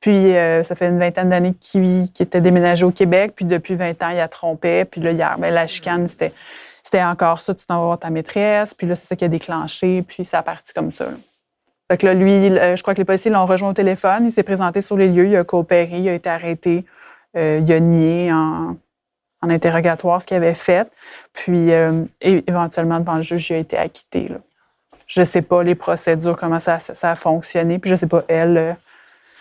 Puis 0.00 0.36
euh, 0.36 0.62
ça 0.62 0.74
fait 0.74 0.88
une 0.88 0.98
vingtaine 0.98 1.30
d'années 1.30 1.54
qu'il 1.54 2.04
était 2.20 2.40
déménagé 2.40 2.84
au 2.84 2.92
Québec. 2.92 3.32
Puis 3.34 3.44
depuis 3.44 3.74
20 3.74 4.02
ans, 4.02 4.10
il 4.10 4.20
a 4.20 4.28
trompé. 4.28 4.84
Puis 4.84 5.00
là, 5.00 5.12
hier, 5.12 5.36
ben, 5.38 5.52
la 5.52 5.66
chicane, 5.66 6.06
c'était 6.06 6.32
c'était 6.88 7.04
encore 7.04 7.42
ça, 7.42 7.54
tu 7.54 7.66
t'en 7.66 7.80
vas 7.80 7.84
voir 7.84 7.98
ta 7.98 8.08
maîtresse, 8.08 8.72
puis 8.72 8.86
là, 8.86 8.94
c'est 8.94 9.08
ça 9.08 9.14
qui 9.14 9.22
a 9.22 9.28
déclenché, 9.28 10.00
puis 10.00 10.24
ça 10.24 10.38
a 10.38 10.42
parti 10.42 10.72
comme 10.72 10.90
ça. 10.90 11.04
là. 11.04 11.16
Fait 11.90 11.98
que 11.98 12.06
là, 12.06 12.14
lui, 12.14 12.30
euh, 12.30 12.76
je 12.76 12.80
crois 12.82 12.94
que 12.94 12.98
les 12.98 13.04
policiers 13.04 13.30
l'ont 13.30 13.44
rejoint 13.44 13.68
au 13.68 13.74
téléphone, 13.74 14.24
il 14.24 14.30
s'est 14.30 14.42
présenté 14.42 14.80
sur 14.80 14.96
les 14.96 15.08
lieux, 15.08 15.26
il 15.26 15.36
a 15.36 15.44
coopéré, 15.44 15.98
il 15.98 16.08
a 16.08 16.14
été 16.14 16.30
arrêté, 16.30 16.86
euh, 17.36 17.60
il 17.62 17.70
a 17.70 17.80
nié 17.80 18.32
en, 18.32 18.74
en 19.42 19.50
interrogatoire 19.50 20.22
ce 20.22 20.26
qu'il 20.26 20.38
avait 20.38 20.54
fait, 20.54 20.90
puis 21.34 21.72
euh, 21.72 22.04
éventuellement, 22.22 23.00
devant 23.00 23.16
le 23.16 23.22
juge, 23.22 23.50
il 23.50 23.54
a 23.54 23.58
été 23.58 23.76
acquitté. 23.76 24.28
Là. 24.28 24.36
Je 25.06 25.24
sais 25.24 25.42
pas 25.42 25.62
les 25.62 25.74
procédures, 25.74 26.36
comment 26.36 26.60
ça, 26.60 26.78
ça, 26.78 27.10
a 27.10 27.16
fonctionné, 27.16 27.78
puis 27.78 27.90
je 27.90 27.96
sais 27.96 28.06
pas, 28.06 28.24
elle... 28.28 28.76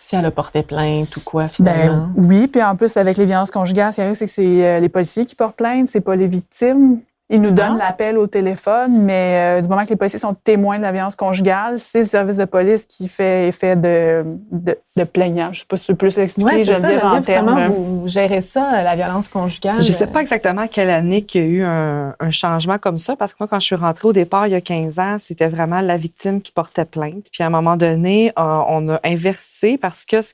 Si 0.08 0.16
elle 0.16 0.24
a 0.24 0.32
porté 0.32 0.64
plainte 0.64 1.18
ou 1.18 1.20
quoi, 1.20 1.44
ben, 1.44 1.50
finalement? 1.50 2.10
oui, 2.16 2.48
puis 2.48 2.64
en 2.64 2.78
plus, 2.78 2.96
avec 2.96 3.18
les 3.18 3.26
violences 3.26 3.52
conjugales, 3.52 3.92
c'est 3.92 4.14
c'est 4.14 4.26
que 4.26 4.32
c'est 4.32 4.66
euh, 4.66 4.80
les 4.80 4.88
policiers 4.88 5.26
qui 5.26 5.36
portent 5.36 5.58
plainte, 5.58 5.90
c'est 5.90 6.00
pas 6.00 6.16
les 6.16 6.28
victimes. 6.28 7.02
Ils 7.30 7.42
nous 7.42 7.52
donnent 7.52 7.78
Ah. 7.82 7.88
l'appel 7.90 8.18
au 8.18 8.26
téléphone, 8.26 9.02
mais 9.04 9.58
euh, 9.58 9.62
du 9.62 9.68
moment 9.68 9.84
que 9.84 9.90
les 9.90 9.96
policiers 9.98 10.18
sont 10.20 10.34
témoins 10.34 10.78
de 10.78 10.84
la 10.84 10.94
violence 10.94 11.16
conjugale, 11.16 11.78
c'est 11.78 12.00
le 12.00 12.06
service 12.06 12.38
de 12.38 12.46
police 12.46 12.86
qui 12.86 13.10
fait 13.10 13.50
effet 13.50 13.76
de, 13.76 14.24
de, 14.52 14.78
de 14.96 15.04
plaignant. 15.04 15.50
Je 15.52 15.60
sais 15.60 15.66
pas 15.68 15.76
si 15.76 15.84
tu 15.86 15.92
peux 15.94 16.08
plus 16.08 16.18
Oui, 16.38 16.64
c'est 16.64 16.66
ça, 16.66 16.80
Geneviève, 16.80 17.06
en 17.06 17.22
termes. 17.22 17.46
comment 17.48 17.70
vous 17.70 18.08
gérez 18.08 18.40
ça, 18.40 18.82
la 18.82 18.96
violence 18.96 19.28
conjugale? 19.28 19.82
Je 19.82 19.92
ne 19.92 19.98
sais 19.98 20.08
pas 20.08 20.22
exactement 20.22 20.62
à 20.62 20.68
quelle 20.70 20.90
année 20.90 21.24
qu'il 21.24 21.42
y 21.42 21.44
a 21.44 21.48
eu 21.48 21.64
un, 21.64 22.16
un 22.18 22.32
changement 22.32 22.78
comme 22.78 22.98
ça, 22.98 23.16
parce 23.18 23.34
que 23.34 23.38
moi, 23.42 23.48
quand 23.50 23.60
je 23.60 23.66
suis 23.66 23.76
rentrée 23.76 24.08
au 24.08 24.14
départ, 24.14 24.48
il 24.48 24.52
y 24.52 24.56
a 24.56 24.62
15 24.62 24.98
ans, 24.98 25.18
c'était 25.20 25.48
vraiment 25.50 25.82
la 25.82 25.98
victime 25.98 26.42
qui 26.42 26.54
portait 26.54 26.86
plainte. 26.86 27.26
Puis 27.34 27.44
à 27.44 27.48
un 27.48 27.50
moment 27.50 27.76
donné, 27.76 28.30
euh, 28.40 28.60
on 28.70 28.88
a 28.90 29.00
inversé 29.04 29.78
parce 29.78 30.06
que, 30.06 30.22
ce- 30.22 30.34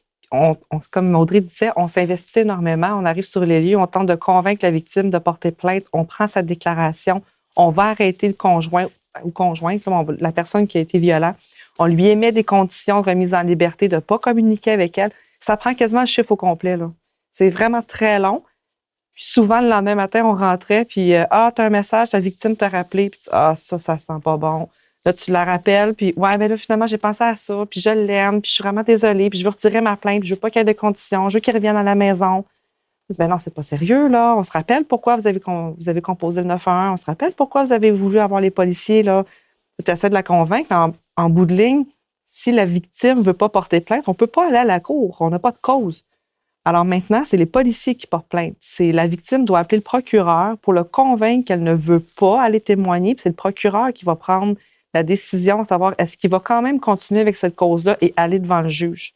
comme 0.90 1.16
Audrey 1.16 1.42
disait, 1.42 1.72
on 1.76 1.88
s'investit 1.88 2.40
énormément, 2.40 2.98
on 3.00 3.06
arrive 3.06 3.26
sur 3.26 3.42
les 3.42 3.62
lieux, 3.62 3.78
on 3.78 3.88
tente 3.88 4.08
de 4.08 4.16
convaincre 4.16 4.64
la 4.64 4.72
victime 4.72 5.10
de 5.10 5.18
porter 5.20 5.52
plainte, 5.52 5.84
on 5.94 6.06
prend 6.06 6.28
sa 6.28 6.42
déclaration, 6.42 7.22
on 7.56 7.70
va 7.70 7.90
arrêter 7.90 8.28
le 8.28 8.34
conjoint 8.34 8.88
ou 9.24 9.30
conjointe, 9.30 9.84
la 10.20 10.32
personne 10.32 10.68
qui 10.68 10.80
a 10.80 10.82
été 10.82 10.98
violente, 10.98 11.36
on 11.78 11.86
lui 11.86 12.08
émet 12.08 12.32
des 12.32 12.44
conditions 12.44 13.02
de 13.02 13.10
remise 13.10 13.34
en 13.34 13.42
liberté, 13.42 13.88
de 13.88 13.96
ne 13.96 14.02
pas 14.02 14.18
communiquer 14.18 14.72
avec 14.72 14.98
elle. 14.98 15.12
Ça 15.40 15.58
prend 15.58 15.74
quasiment 15.74 16.02
le 16.02 16.08
chiffre 16.08 16.32
au 16.32 16.36
complet. 16.36 16.78
C'est 17.32 17.50
vraiment 17.50 17.82
très 17.82 18.20
long. 18.20 18.44
Souvent, 19.16 19.62
le 19.62 19.70
lendemain 19.70 19.96
matin, 19.96 20.26
on 20.26 20.36
rentrait, 20.36 20.86
puis 20.86 21.14
euh, 21.14 21.26
Ah, 21.30 21.52
t'as 21.54 21.66
un 21.66 21.70
message, 21.70 22.10
ta 22.10 22.20
victime 22.20 22.56
t'a 22.56 22.70
rappelé, 22.70 23.12
puis 23.12 23.22
Ah, 23.32 23.54
ça, 23.58 23.78
ça 23.78 24.00
sent 24.00 24.14
pas 24.24 24.38
bon. 24.38 24.70
Là, 25.06 25.14
tu 25.14 25.32
la 25.32 25.44
rappelles, 25.44 25.94
puis 25.94 26.14
Ouais, 26.16 26.38
mais 26.38 26.48
là, 26.48 26.58
finalement, 26.58 26.88
j'ai 26.88 26.98
pensé 26.98 27.24
à 27.24 27.36
ça, 27.36 27.66
puis 27.70 27.82
je 27.82 27.90
l'aime, 27.90 28.42
puis 28.42 28.50
je 28.50 28.56
suis 28.56 28.64
vraiment 28.64 28.84
désolée, 28.84 29.30
puis 29.30 29.40
je 29.40 29.44
veux 29.44 29.50
retirer 29.50 29.82
ma 29.82 29.98
plainte, 29.98 30.22
puis 30.22 30.30
je 30.30 30.34
veux 30.34 30.40
pas 30.40 30.50
qu'il 30.50 30.60
y 30.60 30.62
ait 30.62 30.74
de 30.74 30.78
conditions, 30.78 31.30
je 31.30 31.38
veux 31.38 31.42
qu'il 31.42 31.54
revienne 31.54 31.76
à 31.76 31.84
la 31.84 31.96
maison. 31.96 32.46
Ben 33.18 33.28
non, 33.28 33.38
c'est 33.40 33.54
pas 33.54 33.64
sérieux, 33.64 34.08
là. 34.08 34.36
On 34.38 34.44
se 34.44 34.52
rappelle 34.52 34.86
pourquoi 34.86 35.18
vous 35.18 35.28
avez, 35.28 35.42
vous 35.46 35.90
avez 35.90 36.02
composé 36.02 36.42
le 36.42 36.48
911. 36.48 36.94
On 36.94 36.98
se 36.98 37.06
rappelle 37.06 37.34
pourquoi 37.34 37.66
vous 37.66 37.74
avez 37.74 37.92
voulu 37.92 38.20
avoir 38.20 38.42
les 38.42 38.52
policiers, 38.52 39.04
là. 39.04 39.26
Tu 39.84 39.92
essaies 39.92 40.10
de 40.10 40.14
la 40.14 40.24
convaincre. 40.24 40.74
En, 41.18 41.30
bout 41.30 41.46
de 41.46 41.54
ligne, 41.54 41.86
si 42.26 42.52
la 42.52 42.66
victime 42.66 43.22
veut 43.22 43.34
pas 43.34 43.50
porter 43.50 43.82
plainte, 43.82 44.08
on 44.08 44.14
peut 44.14 44.28
pas 44.28 44.48
aller 44.48 44.58
à 44.58 44.66
la 44.66 44.80
cour. 44.80 45.18
On 45.20 45.30
n'a 45.30 45.40
pas 45.40 45.52
de 45.52 45.58
cause. 45.62 46.06
Alors 46.66 46.86
maintenant, 46.86 47.24
c'est 47.26 47.38
les 47.38 47.46
policiers 47.46 47.96
qui 47.96 48.08
portent 48.08 48.28
plainte. 48.28 48.56
C'est 48.62 48.92
la 48.92 49.06
victime 49.08 49.46
doit 49.46 49.60
appeler 49.60 49.78
le 49.78 49.84
procureur 49.84 50.58
pour 50.60 50.74
le 50.74 50.84
convaincre 50.84 51.48
qu'elle 51.48 51.64
ne 51.64 51.74
veut 51.74 52.00
pas 52.00 52.42
aller 52.42 52.62
témoigner. 52.62 53.16
Puis 53.16 53.24
c'est 53.24 53.30
le 53.30 53.36
procureur 53.36 53.92
qui 53.94 54.06
va 54.06 54.16
prendre 54.16 54.56
la 54.94 55.04
décision 55.04 55.64
de 55.64 55.68
savoir 55.68 55.94
est-ce 55.98 56.18
qu'il 56.18 56.30
va 56.30 56.40
quand 56.40 56.62
même 56.62 56.80
continuer 56.80 57.22
avec 57.22 57.36
cette 57.36 57.56
cause-là 57.56 57.98
et 58.02 58.14
aller 58.18 58.40
devant 58.40 58.62
le 58.62 58.70
juge. 58.70 59.14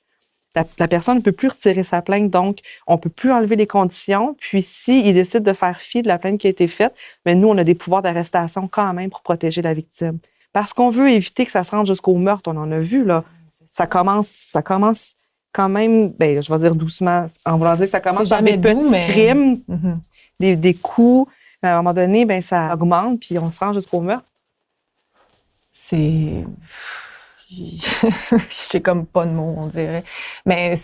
La, 0.55 0.65
la 0.79 0.87
personne 0.87 1.17
ne 1.17 1.21
peut 1.21 1.31
plus 1.33 1.49
retirer 1.49 1.83
sa 1.83 2.01
plainte, 2.01 2.31
donc 2.31 2.59
on 2.87 2.93
ne 2.93 2.97
peut 2.99 3.09
plus 3.11 3.31
enlever 3.31 3.55
les 3.55 3.67
conditions. 3.67 4.35
Puis 4.39 4.63
s'il 4.63 5.13
décide 5.13 5.43
de 5.43 5.53
faire 5.53 5.79
fi 5.79 6.01
de 6.01 6.07
la 6.07 6.17
plainte 6.17 6.39
qui 6.39 6.47
a 6.47 6.49
été 6.49 6.67
faite, 6.67 6.95
mais 7.25 7.35
nous, 7.35 7.47
on 7.47 7.57
a 7.57 7.63
des 7.63 7.75
pouvoirs 7.75 8.01
d'arrestation 8.01 8.67
quand 8.67 8.91
même 8.93 9.09
pour 9.11 9.21
protéger 9.21 9.61
la 9.61 9.73
victime. 9.73 10.17
Parce 10.53 10.73
qu'on 10.73 10.89
veut 10.89 11.11
éviter 11.11 11.45
que 11.45 11.51
ça 11.51 11.63
se 11.63 11.71
rende 11.71 11.85
jusqu'au 11.85 12.15
meurtre. 12.15 12.49
On 12.51 12.57
en 12.57 12.71
a 12.71 12.79
vu, 12.79 13.03
là. 13.05 13.23
Ça 13.71 13.85
commence, 13.85 14.29
ça 14.29 14.63
commence 14.63 15.13
quand 15.53 15.69
même, 15.69 16.09
ben, 16.09 16.41
je 16.41 16.51
vais 16.51 16.59
dire 16.59 16.73
doucement, 16.73 17.27
en 17.45 17.57
voulant 17.57 17.75
dire 17.75 17.85
que 17.85 17.91
ça 17.91 17.99
commence 17.99 18.29
par 18.29 18.41
des 18.41 18.57
petits 18.57 18.89
mais- 18.89 19.07
crimes, 19.09 19.59
Mhm. 19.67 19.99
des, 20.39 20.55
des 20.55 20.73
coups. 20.73 21.31
À 21.61 21.73
un 21.73 21.77
moment 21.77 21.93
donné, 21.93 22.25
ben, 22.25 22.41
ça 22.41 22.73
augmente, 22.73 23.19
puis 23.19 23.37
on 23.37 23.51
se 23.51 23.59
rend 23.59 23.73
jusqu'au 23.73 23.99
meurtre. 24.01 24.25
C'est. 25.89 26.43
J'ai 28.71 28.81
comme 28.81 29.05
pas 29.05 29.25
de 29.25 29.31
mots, 29.31 29.55
on 29.57 29.67
dirait. 29.67 30.03
Mais 30.45 30.77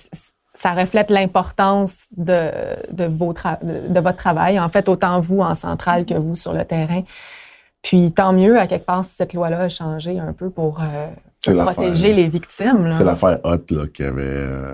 ça 0.56 0.72
reflète 0.74 1.10
l'importance 1.10 2.08
de, 2.16 2.52
de, 2.92 3.06
vos 3.06 3.34
de 3.34 4.00
votre 4.00 4.18
travail, 4.18 4.60
en 4.60 4.70
fait, 4.70 4.88
autant 4.88 5.20
vous 5.20 5.40
en 5.40 5.56
centrale 5.56 6.06
que 6.06 6.14
vous 6.14 6.36
sur 6.36 6.54
le 6.54 6.64
terrain. 6.64 7.04
Puis 7.82 8.14
tant 8.14 8.32
mieux, 8.32 8.58
à 8.58 8.66
quelque 8.68 8.86
part, 8.86 9.04
si 9.04 9.16
cette 9.16 9.34
loi-là 9.34 9.62
a 9.62 9.70
changé 9.70 10.20
un 10.20 10.32
peu 10.32 10.50
pour, 10.50 10.82
euh, 10.82 11.08
pour 11.44 11.66
protéger 11.66 12.14
les 12.14 12.30
victimes. 12.30 12.94
C'est 12.94 13.04
l'affaire 13.04 13.40
Hot 13.44 13.66
là, 13.72 13.88
qui 13.94 14.04
avait 14.04 14.22
euh, 14.24 14.74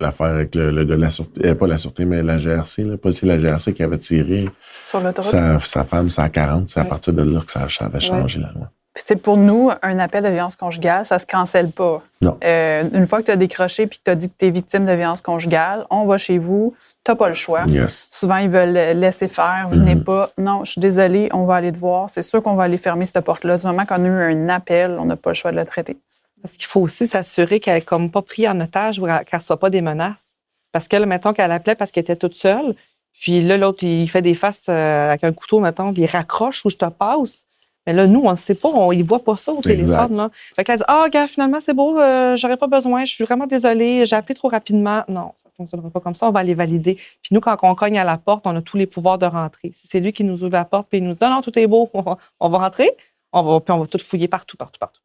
l'affaire 0.00 0.28
avec 0.28 0.54
le, 0.54 0.70
le 0.70 0.84
gars 0.84 0.96
de 0.96 1.02
la 1.02 1.10
sûreté, 1.10 1.48
euh, 1.48 1.54
pas 1.54 1.66
la 1.66 1.76
sûreté, 1.76 2.06
mais 2.06 2.22
la 2.22 2.38
GRC, 2.38 2.84
là, 2.84 2.96
pas 2.96 3.12
c'est 3.12 3.26
la 3.26 3.38
GRC 3.38 3.74
qui 3.74 3.82
avait 3.82 3.98
tiré 3.98 4.48
Sur 4.82 5.02
sa, 5.20 5.60
sa 5.60 5.84
femme, 5.84 6.08
sa 6.08 6.30
40. 6.30 6.70
C'est 6.70 6.80
à 6.80 6.86
partir 6.86 7.12
de 7.12 7.22
là 7.22 7.40
que 7.40 7.50
ça, 7.50 7.68
ça 7.68 7.84
avait 7.84 8.00
changé 8.00 8.40
la 8.40 8.52
loi. 8.52 8.70
Puis, 8.94 9.02
tu 9.02 9.08
sais, 9.08 9.16
pour 9.16 9.36
nous, 9.36 9.70
un 9.82 9.98
appel 9.98 10.22
de 10.22 10.28
violence 10.28 10.54
conjugale, 10.54 11.04
ça 11.04 11.18
se 11.18 11.26
cancelle 11.26 11.70
pas. 11.72 12.00
Non. 12.20 12.38
Euh, 12.44 12.84
une 12.94 13.06
fois 13.06 13.20
que 13.20 13.26
tu 13.26 13.32
as 13.32 13.36
décroché 13.36 13.88
puis 13.88 13.98
que 13.98 14.04
tu 14.04 14.10
as 14.12 14.14
dit 14.14 14.28
que 14.28 14.34
tu 14.38 14.46
es 14.46 14.50
victime 14.50 14.86
de 14.86 14.92
violence 14.92 15.20
conjugale, 15.20 15.84
on 15.90 16.04
va 16.04 16.16
chez 16.16 16.38
vous, 16.38 16.74
tu 17.04 17.12
pas 17.16 17.26
le 17.26 17.34
choix. 17.34 17.64
Yes. 17.66 18.08
Souvent, 18.12 18.36
ils 18.36 18.48
veulent 18.48 18.72
laisser 18.96 19.26
faire, 19.26 19.66
venez 19.68 19.96
Mhm. 19.96 20.04
pas. 20.04 20.30
Non, 20.38 20.64
je 20.64 20.72
suis 20.72 20.80
désolée, 20.80 21.28
on 21.32 21.44
va 21.44 21.56
aller 21.56 21.72
te 21.72 21.78
voir. 21.78 22.08
C'est 22.08 22.22
sûr 22.22 22.40
qu'on 22.40 22.54
va 22.54 22.62
aller 22.64 22.76
fermer 22.76 23.04
cette 23.04 23.24
porte-là. 23.24 23.58
Du 23.58 23.66
moment 23.66 23.84
qu'on 23.84 23.96
a 24.04 24.06
eu 24.06 24.32
un 24.32 24.48
appel, 24.48 24.96
on 25.00 25.06
n'a 25.06 25.16
pas 25.16 25.30
le 25.30 25.34
choix 25.34 25.50
de 25.50 25.56
le 25.56 25.64
traiter. 25.66 25.96
Parce 26.40 26.54
qu'il 26.56 26.66
faut 26.66 26.80
aussi 26.80 27.06
s'assurer 27.08 27.58
qu'elle 27.58 27.74
n'est 27.74 27.80
comme 27.82 28.10
pas 28.12 28.22
prise 28.22 28.46
en 28.46 28.60
otage 28.60 29.00
ou 29.00 29.06
qu'elle 29.06 29.24
ne 29.32 29.38
reçoit 29.38 29.58
pas 29.58 29.70
des 29.70 29.80
menaces. 29.80 30.34
Parce 30.70 30.86
que, 30.86 30.96
là, 30.96 31.06
mettons 31.06 31.32
qu'elle 31.32 31.50
appelait 31.50 31.74
parce 31.74 31.90
qu'elle 31.90 32.02
était 32.04 32.14
toute 32.16 32.34
seule, 32.34 32.74
puis 33.20 33.40
là, 33.42 33.56
l'autre, 33.56 33.82
il 33.82 34.08
fait 34.08 34.22
des 34.22 34.34
faces 34.34 34.60
euh, 34.68 35.08
avec 35.08 35.24
un 35.24 35.32
couteau, 35.32 35.58
mettons, 35.58 35.92
puis 35.92 36.02
il 36.02 36.06
raccroche 36.06 36.64
où 36.64 36.70
je 36.70 36.76
te 36.76 36.84
passe. 36.86 37.44
Mais 37.86 37.92
là, 37.92 38.06
nous, 38.06 38.20
on 38.20 38.30
ne 38.30 38.36
sait 38.36 38.54
pas, 38.54 38.68
on 38.68 38.92
ne 38.92 39.02
voit 39.02 39.22
pas 39.22 39.36
ça 39.36 39.52
au 39.52 39.60
téléphone. 39.60 40.16
Là. 40.16 40.30
Fait 40.56 40.64
que 40.64 40.72
là, 40.72 40.78
dit 40.78 40.84
Ah, 40.88 41.06
gars, 41.10 41.26
finalement, 41.26 41.60
c'est 41.60 41.74
beau, 41.74 42.00
euh, 42.00 42.34
j'aurais 42.36 42.56
pas 42.56 42.66
besoin, 42.66 43.04
je 43.04 43.14
suis 43.14 43.24
vraiment 43.24 43.46
désolée, 43.46 44.06
j'ai 44.06 44.16
appelé 44.16 44.34
trop 44.34 44.48
rapidement. 44.48 45.02
Non, 45.08 45.32
ça 45.36 45.48
ne 45.50 45.54
fonctionnera 45.56 45.90
pas 45.90 46.00
comme 46.00 46.14
ça, 46.14 46.26
on 46.26 46.30
va 46.30 46.40
aller 46.40 46.54
valider. 46.54 46.94
Puis 46.94 47.32
nous, 47.32 47.40
quand 47.40 47.56
on 47.62 47.74
cogne 47.74 47.98
à 47.98 48.04
la 48.04 48.16
porte, 48.16 48.46
on 48.46 48.56
a 48.56 48.62
tous 48.62 48.78
les 48.78 48.86
pouvoirs 48.86 49.18
de 49.18 49.26
rentrer. 49.26 49.72
Si 49.76 49.86
c'est 49.88 50.00
lui 50.00 50.12
qui 50.12 50.24
nous 50.24 50.42
ouvre 50.42 50.52
la 50.52 50.64
porte, 50.64 50.88
puis 50.88 50.98
il 50.98 51.04
nous 51.04 51.12
dit 51.12 51.18
Non, 51.20 51.30
non, 51.30 51.42
tout 51.42 51.56
est 51.58 51.66
beau, 51.66 51.90
on 51.92 52.00
va, 52.00 52.16
on 52.40 52.48
va 52.48 52.58
rentrer, 52.58 52.90
on 53.32 53.42
va, 53.42 53.60
puis 53.60 53.72
on 53.72 53.80
va 53.80 53.86
tout 53.86 53.98
fouiller 53.98 54.28
partout, 54.28 54.56
partout, 54.56 54.78
partout. 54.80 55.00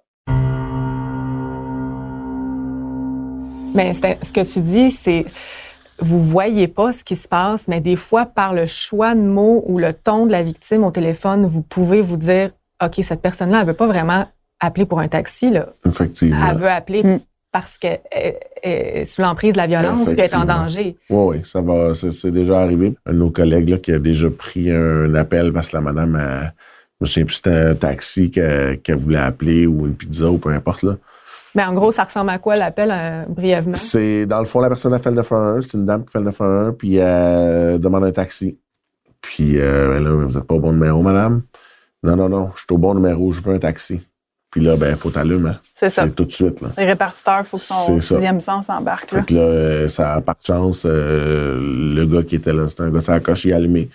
Mais 3.73 3.93
ce 3.93 4.31
que 4.31 4.53
tu 4.53 4.61
dis, 4.61 4.89
c'est 4.91 5.25
vous 6.01 6.21
voyez 6.21 6.67
pas 6.67 6.93
ce 6.93 7.03
qui 7.03 7.15
se 7.15 7.27
passe, 7.27 7.67
mais 7.67 7.81
des 7.81 7.95
fois, 7.95 8.25
par 8.25 8.53
le 8.53 8.65
choix 8.65 9.15
de 9.15 9.21
mots 9.21 9.63
ou 9.67 9.77
le 9.77 9.93
ton 9.93 10.25
de 10.25 10.31
la 10.31 10.43
victime 10.43 10.83
au 10.83 10.91
téléphone, 10.91 11.45
vous 11.45 11.61
pouvez 11.61 12.01
vous 12.01 12.17
dire, 12.17 12.51
OK, 12.83 12.99
cette 13.03 13.21
personne-là, 13.21 13.61
elle 13.61 13.67
veut 13.67 13.73
pas 13.73 13.87
vraiment 13.87 14.25
appeler 14.59 14.85
pour 14.85 14.99
un 14.99 15.07
taxi, 15.07 15.49
là. 15.51 15.69
Effectivement. 15.85 16.47
Elle 16.51 16.57
veut 16.57 16.69
appeler 16.69 17.03
Mm. 17.03 17.19
parce 17.51 17.77
qu'elle 17.77 17.99
est 18.61 19.05
sous 19.05 19.21
l'emprise 19.21 19.53
de 19.53 19.57
la 19.57 19.67
violence, 19.67 20.13
qu'elle 20.13 20.25
est 20.25 20.35
en 20.35 20.45
danger. 20.45 20.95
Oui, 21.09 21.37
oui, 21.37 21.41
ça 21.43 21.61
va. 21.61 21.93
C'est 21.93 22.31
déjà 22.31 22.61
arrivé. 22.61 22.95
Un 23.05 23.13
de 23.13 23.17
nos 23.17 23.31
collègues 23.31 23.69
là, 23.69 23.77
qui 23.77 23.91
a 23.91 23.99
déjà 23.99 24.29
pris 24.29 24.71
un 24.71 25.13
appel 25.15 25.51
parce 25.53 25.69
que 25.69 25.77
la 25.77 25.81
madame, 25.81 26.15
elle, 26.15 26.53
je 26.99 27.05
me 27.05 27.05
souviens 27.05 27.25
plus 27.25 27.33
si 27.35 27.41
c'était 27.43 27.55
un 27.55 27.75
taxi 27.75 28.29
qu'elle 28.31 28.97
voulait 28.97 29.17
appeler 29.17 29.65
ou 29.65 29.85
une 29.87 29.95
pizza 29.95 30.29
ou 30.29 30.37
peu 30.37 30.49
importe. 30.49 30.83
Là. 30.83 30.97
Mais 31.55 31.63
en 31.63 31.73
gros, 31.73 31.91
ça 31.91 32.03
ressemble 32.03 32.29
à 32.29 32.37
quoi 32.37 32.55
l'appel, 32.55 32.91
euh, 32.93 33.23
brièvement? 33.27 33.73
C'est 33.75 34.25
dans 34.27 34.39
le 34.39 34.45
fond, 34.45 34.59
la 34.59 34.67
personne 34.67 34.93
a 34.93 34.99
fait 34.99 35.09
le 35.09 35.15
911, 35.15 35.65
c'est 35.67 35.77
une 35.77 35.85
dame 35.85 36.05
qui 36.05 36.11
fait 36.11 36.19
le 36.19 36.25
911, 36.25 36.75
puis 36.77 36.97
elle 36.97 37.79
demande 37.79 38.03
un 38.03 38.11
taxi. 38.11 38.59
Puis 39.21 39.53
euh, 39.57 39.89
ben 39.89 40.03
là, 40.03 40.11
vous 40.11 40.37
êtes 40.37 40.43
pas 40.43 40.53
au 40.55 40.59
bon 40.59 40.73
numéro, 40.73 41.01
madame? 41.01 41.41
Non, 42.03 42.15
non, 42.15 42.29
non, 42.29 42.51
je 42.55 42.59
suis 42.59 42.67
au 42.71 42.77
bon 42.77 42.93
numéro, 42.95 43.31
je 43.31 43.41
veux 43.41 43.53
un 43.53 43.59
taxi. 43.59 44.01
Puis 44.51 44.61
là, 44.61 44.75
ben, 44.77 44.95
faut 44.95 45.11
t'allumer. 45.11 45.49
Hein. 45.49 45.59
C'est 45.75 45.89
ça. 45.89 46.05
C'est 46.05 46.15
tout 46.15 46.25
de 46.25 46.31
suite. 46.31 46.61
Là. 46.61 46.69
Les 46.77 46.85
répartiteurs, 46.85 47.41
il 47.41 47.45
faut 47.45 47.57
que 47.57 47.63
son 47.63 47.75
C'est 47.85 48.01
ça. 48.01 48.15
sixième 48.15 48.39
sens 48.39 48.69
embarque. 48.69 49.11
Là. 49.11 49.19
Fait 49.19 49.25
que 49.27 49.33
là, 49.35 49.41
euh, 49.41 49.87
ça, 49.87 50.21
par 50.25 50.35
chance, 50.41 50.87
euh, 50.89 51.59
le 51.95 52.05
gars 52.05 52.23
qui 52.23 52.35
était 52.35 52.53
là, 52.53 52.67
c'était 52.67 52.83
un 52.83 52.89
gars, 52.89 53.01
ça 53.01 53.13
a 53.13 53.19
coché, 53.19 53.49
il 53.49 53.53
a 53.53 53.57
allumé. 53.57 53.89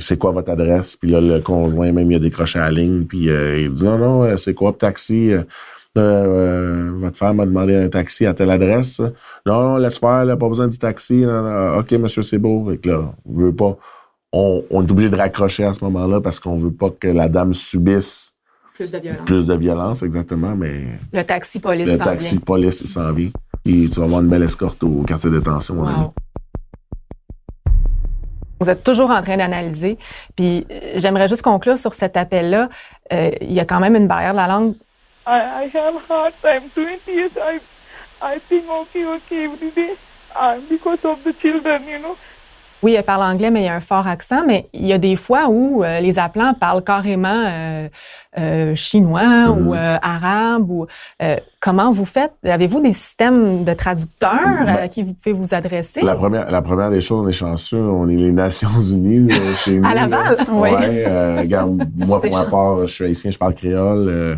C'est 0.00 0.18
quoi 0.18 0.32
votre 0.32 0.50
adresse? 0.50 0.96
Puis 0.96 1.10
là, 1.10 1.20
le 1.20 1.38
conjoint, 1.38 1.92
même, 1.92 2.10
il 2.10 2.16
a 2.16 2.18
décroché 2.18 2.58
la 2.58 2.72
ligne. 2.72 3.04
Puis 3.04 3.30
euh, 3.30 3.60
il 3.60 3.72
dit, 3.72 3.84
non, 3.84 3.98
non, 3.98 4.36
c'est 4.36 4.54
quoi 4.54 4.70
le 4.70 4.76
taxi? 4.76 5.32
Euh, 5.96 6.90
votre 6.96 7.16
femme 7.16 7.36
m'a 7.36 7.46
demandé 7.46 7.76
un 7.76 7.88
taxi 7.88 8.26
à 8.26 8.34
telle 8.34 8.50
adresse. 8.50 8.98
Non, 9.46 9.62
non, 9.62 9.76
laisse 9.76 10.00
faire, 10.00 10.24
là, 10.24 10.36
pas 10.36 10.48
besoin 10.48 10.66
du 10.66 10.78
taxi. 10.78 11.18
Non, 11.18 11.42
non, 11.42 11.78
OK, 11.78 11.92
monsieur, 11.92 12.22
c'est 12.22 12.38
beau. 12.38 12.68
Fait 12.68 12.78
que 12.78 12.88
là, 12.88 13.14
on 13.24 13.32
veut 13.32 13.54
pas... 13.54 13.78
On, 14.36 14.64
on 14.70 14.84
est 14.84 14.90
obligé 14.90 15.10
de 15.10 15.16
raccrocher 15.16 15.64
à 15.64 15.72
ce 15.72 15.84
moment-là 15.84 16.20
parce 16.20 16.40
qu'on 16.40 16.56
veut 16.56 16.72
pas 16.72 16.90
que 16.90 17.06
la 17.06 17.28
dame 17.28 17.54
subisse 17.54 18.32
Plus 18.74 18.90
de 18.90 18.98
violence. 18.98 19.24
plus 19.26 19.46
de 19.46 19.54
violence, 19.54 20.02
exactement, 20.02 20.56
mais 20.56 20.98
Le 21.12 21.22
taxi 21.22 21.60
police 21.60 21.86
le 21.86 21.98
taxi 21.98 22.30
vient. 22.30 22.40
de 22.40 22.44
police, 22.44 22.80
il 22.80 22.88
s'en 22.88 23.12
vient. 23.12 23.28
Et 23.64 23.88
tu 23.88 24.00
vas 24.00 24.06
avoir 24.06 24.20
une 24.22 24.28
belle 24.28 24.42
escorte 24.42 24.82
au 24.82 25.02
quartier 25.04 25.30
de 25.30 25.38
détention. 25.38 25.74
mon 25.76 25.86
ami. 25.86 26.06
Vous 28.60 28.70
êtes 28.70 28.82
toujours 28.82 29.10
en 29.10 29.22
train 29.22 29.36
d'analyser. 29.36 29.98
Puis 30.36 30.66
euh, 30.70 30.94
j'aimerais 30.96 31.28
juste 31.28 31.42
conclure 31.42 31.76
sur 31.78 31.92
cet 31.94 32.16
appel-là. 32.16 32.68
Euh, 33.12 33.30
il 33.40 33.52
y 33.52 33.60
a 33.60 33.64
quand 33.64 33.80
même 33.80 33.94
une 33.94 34.08
barrière 34.08 34.32
de 34.32 34.38
la 34.38 34.46
langue. 34.48 34.74
I, 35.26 35.64
I 35.66 35.70
have 35.76 35.94
hard 36.08 36.32
time. 36.42 36.70
20 36.74 37.06
years 37.06 37.30
I, 37.36 37.60
I 38.22 38.38
think 38.48 38.64
okay, 38.68 39.04
okay 39.06 39.44
every 39.44 39.70
day 39.74 39.92
uh, 40.34 40.58
because 40.68 40.98
of 41.04 41.18
the 41.24 41.32
children, 41.40 41.82
you 41.88 41.98
know. 42.00 42.16
Oui, 42.84 42.92
elle 42.94 43.02
parle 43.02 43.22
anglais, 43.22 43.50
mais 43.50 43.62
il 43.62 43.64
y 43.64 43.68
a 43.68 43.74
un 43.74 43.80
fort 43.80 44.06
accent. 44.06 44.42
Mais 44.46 44.66
il 44.74 44.86
y 44.86 44.92
a 44.92 44.98
des 44.98 45.16
fois 45.16 45.48
où 45.48 45.82
euh, 45.82 46.00
les 46.00 46.18
appelants 46.18 46.52
parlent 46.54 46.84
carrément 46.84 47.28
euh, 47.46 47.88
euh, 48.38 48.74
chinois 48.74 49.22
Mhm. 49.48 49.66
ou 49.68 49.74
arabe. 49.74 50.70
Ou 50.70 50.86
comment 51.60 51.90
vous 51.90 52.04
faites? 52.04 52.32
Avez-vous 52.44 52.80
des 52.82 52.92
systèmes 52.92 53.64
de 53.64 53.72
traducteurs 53.72 54.38
Ben, 54.66 54.76
à 54.84 54.88
qui 54.88 55.02
vous 55.02 55.14
pouvez 55.14 55.32
vous 55.32 55.54
adresser? 55.54 56.02
La 56.02 56.14
première, 56.14 56.50
la 56.50 56.60
première 56.62 56.90
des 56.90 57.00
choses, 57.00 57.24
on 57.24 57.28
est 57.28 57.32
chanceux, 57.32 57.80
on 57.80 58.08
est 58.08 58.16
les 58.16 58.32
Nations 58.32 58.68
Unies 58.92 59.28
là, 59.32 59.54
chez 59.56 59.78
nous. 59.78 59.88
À 59.88 59.94
Laval? 59.94 60.36
là. 60.36 60.44
Oui. 60.52 60.70
Ouais, 60.70 61.38
regarde, 61.40 61.88
moi, 62.06 62.20
pour 62.20 62.30
ma 62.32 62.44
part, 62.44 62.86
je 62.86 62.92
suis 62.94 63.04
haïtien, 63.04 63.30
je 63.30 63.38
parle 63.38 63.54
créole. 63.54 64.08
euh, 64.08 64.36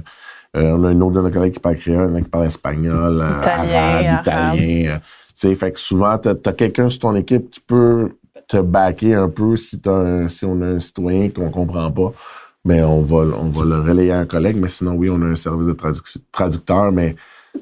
on 0.54 0.84
a 0.84 0.88
un 0.90 1.00
autre 1.02 1.16
de 1.16 1.20
nos 1.22 1.30
collègues 1.30 1.54
qui 1.54 1.60
parle 1.60 1.76
créole, 1.76 2.16
un 2.16 2.22
qui 2.22 2.28
parle 2.30 2.46
espagnol, 2.46 3.24
Italien, 3.40 3.78
arabe, 3.78 4.20
italien. 4.22 4.90
euh, 4.92 4.96
tu 4.96 5.02
sais, 5.34 5.54
fait 5.54 5.72
que 5.72 5.78
souvent, 5.78 6.16
t'as 6.16 6.30
as, 6.46 6.52
quelqu'un 6.52 6.88
sur 6.88 7.00
ton 7.00 7.14
équipe 7.14 7.50
qui 7.50 7.60
peut 7.60 8.12
te 8.48 8.58
backer 8.58 9.14
un 9.14 9.28
peu 9.28 9.56
si, 9.56 9.80
un- 9.86 10.28
si 10.28 10.44
on 10.44 10.60
a 10.62 10.66
un 10.66 10.80
citoyen 10.80 11.28
qu'on 11.30 11.50
comprend 11.50 11.90
pas. 11.90 12.12
Mais 12.64 12.82
on 12.82 13.00
va, 13.02 13.18
on 13.18 13.48
va 13.50 13.64
le 13.64 13.80
relayer 13.80 14.10
à 14.12 14.18
un 14.20 14.26
collègue. 14.26 14.56
Mais 14.60 14.68
sinon, 14.68 14.92
oui, 14.94 15.08
on 15.08 15.20
a 15.22 15.26
un 15.26 15.36
service 15.36 15.68
de 15.68 15.72
traduc- 15.72 16.18
traducteur, 16.32 16.90
mais 16.90 17.14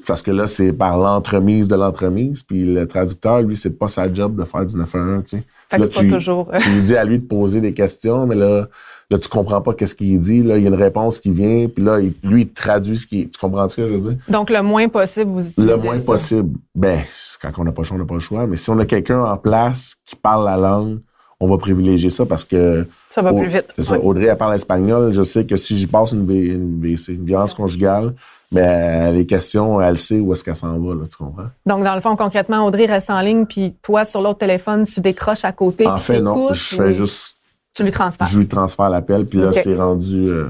parce 0.07 0.21
que 0.23 0.31
là, 0.31 0.47
c'est 0.47 0.73
par 0.73 0.97
l'entremise 0.97 1.67
de 1.67 1.75
l'entremise. 1.75 2.41
Puis 2.43 2.65
le 2.73 2.87
traducteur, 2.87 3.41
lui, 3.43 3.55
c'est 3.55 3.77
pas 3.77 3.87
sa 3.87 4.11
job 4.11 4.35
de 4.35 4.43
faire 4.45 4.65
du 4.65 4.75
911, 4.75 5.23
tu 5.23 5.37
sais. 5.37 5.43
Fait 5.69 5.77
que 5.77 5.81
Là, 5.83 5.87
c'est 5.91 5.99
tu, 6.01 6.09
pas 6.09 6.15
toujours. 6.17 6.49
euh, 6.53 6.57
tu 6.59 6.69
lui 6.71 6.81
dis 6.81 6.95
à 6.95 7.03
lui 7.03 7.19
de 7.19 7.25
poser 7.25 7.61
des 7.61 7.73
questions, 7.73 8.25
mais 8.27 8.35
là, 8.35 8.67
là 9.09 9.17
tu 9.19 9.29
comprends 9.29 9.61
pas 9.61 9.73
qu'est-ce 9.73 9.95
qu'il 9.95 10.19
dit. 10.19 10.41
Là, 10.43 10.57
il 10.57 10.63
y 10.63 10.65
a 10.65 10.69
une 10.69 10.75
réponse 10.75 11.19
qui 11.19 11.31
vient, 11.31 11.67
puis 11.67 11.83
là, 11.83 11.99
il- 11.99 12.13
lui, 12.23 12.41
il 12.43 12.49
traduit 12.49 12.97
ce 12.97 13.05
qui... 13.07 13.27
Tu 13.29 13.39
comprends 13.39 13.67
ce 13.69 13.75
que 13.77 13.87
je 13.87 13.93
veux 13.93 14.09
dire? 14.11 14.19
Donc 14.29 14.49
le 14.49 14.61
moins 14.61 14.87
possible, 14.87 15.29
vous 15.31 15.47
utilisez 15.47 15.67
Le 15.71 15.77
moins 15.77 15.97
ça. 15.99 16.05
possible. 16.05 16.57
Ben, 16.73 16.99
quand 17.41 17.51
on 17.57 17.63
n'a 17.63 17.71
pas 17.71 17.81
le 17.81 17.87
choix, 17.87 17.95
on 17.97 17.99
n'a 17.99 18.05
pas 18.05 18.13
le 18.15 18.19
choix. 18.19 18.47
Mais 18.47 18.55
si 18.55 18.69
on 18.69 18.79
a 18.79 18.85
quelqu'un 18.85 19.23
en 19.23 19.37
place 19.37 19.95
qui 20.05 20.15
parle 20.15 20.45
la 20.45 20.57
langue, 20.57 20.99
on 21.39 21.47
va 21.47 21.57
privilégier 21.57 22.09
ça 22.09 22.25
parce 22.25 22.45
que... 22.45 22.87
Ça 23.09 23.21
va 23.21 23.33
plus 23.33 23.47
vite. 23.47 23.65
C'est 23.75 23.83
ça. 23.83 23.97
Oui. 23.99 24.05
Audrey, 24.05 24.25
elle 24.25 24.37
parle 24.37 24.55
espagnol. 24.55 25.13
Je 25.13 25.21
sais 25.21 25.45
que 25.45 25.55
si 25.57 25.77
j'y 25.77 25.85
passe 25.85 26.13
une, 26.13 26.29
une 26.31 26.83
une 27.09 27.25
violence 27.25 27.53
conjugale, 27.53 28.13
mais 28.51 29.11
les 29.11 29.25
questions, 29.25 29.81
elle 29.81 29.97
sait 29.97 30.19
où 30.19 30.31
est-ce 30.31 30.43
qu'elle 30.45 30.55
s'en 30.55 30.79
va, 30.79 30.93
là, 30.95 31.01
tu 31.09 31.17
comprends? 31.17 31.47
Donc, 31.65 31.83
dans 31.83 31.93
le 31.93 31.99
fond, 32.01 32.15
concrètement, 32.15 32.65
Audrey 32.65 32.85
reste 32.85 33.09
en 33.09 33.19
ligne, 33.19 33.45
puis 33.45 33.75
toi, 33.81 34.05
sur 34.05 34.21
l'autre 34.21 34.39
téléphone, 34.39 34.85
tu 34.85 35.01
décroches 35.01 35.43
à 35.43 35.51
côté. 35.51 35.85
En 35.87 35.97
fait, 35.97 36.21
non. 36.21 36.53
Je 36.53 36.75
ou 36.75 36.77
fais 36.77 36.91
juste... 36.93 37.35
Tu 37.75 37.83
lui 37.83 37.91
transfères. 37.91 38.27
Je 38.27 38.39
lui 38.39 38.47
transfère 38.47 38.89
l'appel, 38.89 39.25
puis 39.25 39.39
là, 39.39 39.51
c'est 39.51 39.75
rendu 39.75 40.27
euh, 40.29 40.47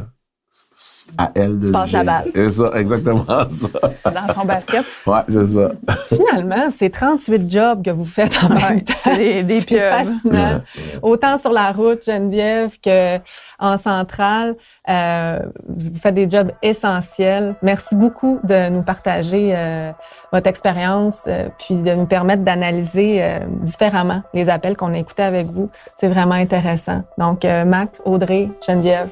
à 1.17 1.31
elle 1.35 1.57
de 1.57 1.65
Tu 1.67 1.71
passes 1.71 1.91
la 1.91 2.03
balle. 2.03 2.31
C'est 2.33 2.51
ça, 2.51 2.71
exactement 2.75 3.25
ça. 3.49 4.11
Dans 4.11 4.33
son 4.33 4.45
basket. 4.45 4.85
Ouais, 5.05 5.19
c'est 5.29 5.47
ça. 5.47 5.71
Finalement, 6.09 6.69
c'est 6.75 6.89
38 6.89 7.51
jobs 7.51 7.83
que 7.83 7.91
vous 7.91 8.05
faites 8.05 8.43
en 8.43 8.49
même 8.49 8.81
temps. 8.83 8.93
c'est 9.03 9.43
des, 9.43 9.61
fascinant. 9.61 10.61
Autant 11.01 11.37
sur 11.37 11.51
la 11.51 11.71
route, 11.71 12.03
Geneviève, 12.05 12.77
que 12.83 13.17
en 13.57 13.77
centrale. 13.77 14.55
Euh, 14.87 15.39
vous 15.67 15.97
faites 15.99 16.13
des 16.13 16.29
jobs 16.29 16.51
essentiels. 16.61 17.55
Merci 17.61 17.95
beaucoup 17.95 18.39
de 18.43 18.69
nous 18.69 18.83
partager 18.83 19.55
euh, 19.55 19.91
votre 20.35 20.47
expérience, 20.47 21.21
euh, 21.27 21.47
puis 21.57 21.75
de 21.75 21.93
nous 21.93 22.05
permettre 22.05 22.43
d'analyser 22.43 23.23
euh, 23.23 23.39
différemment 23.61 24.21
les 24.33 24.49
appels 24.49 24.75
qu'on 24.75 24.93
a 24.93 24.97
écoutés 24.97 25.23
avec 25.23 25.47
vous. 25.47 25.69
C'est 25.95 26.09
vraiment 26.09 26.35
intéressant. 26.35 27.03
Donc, 27.17 27.45
euh, 27.45 27.65
Mac, 27.65 27.89
Audrey, 28.03 28.49
Geneviève, 28.65 29.09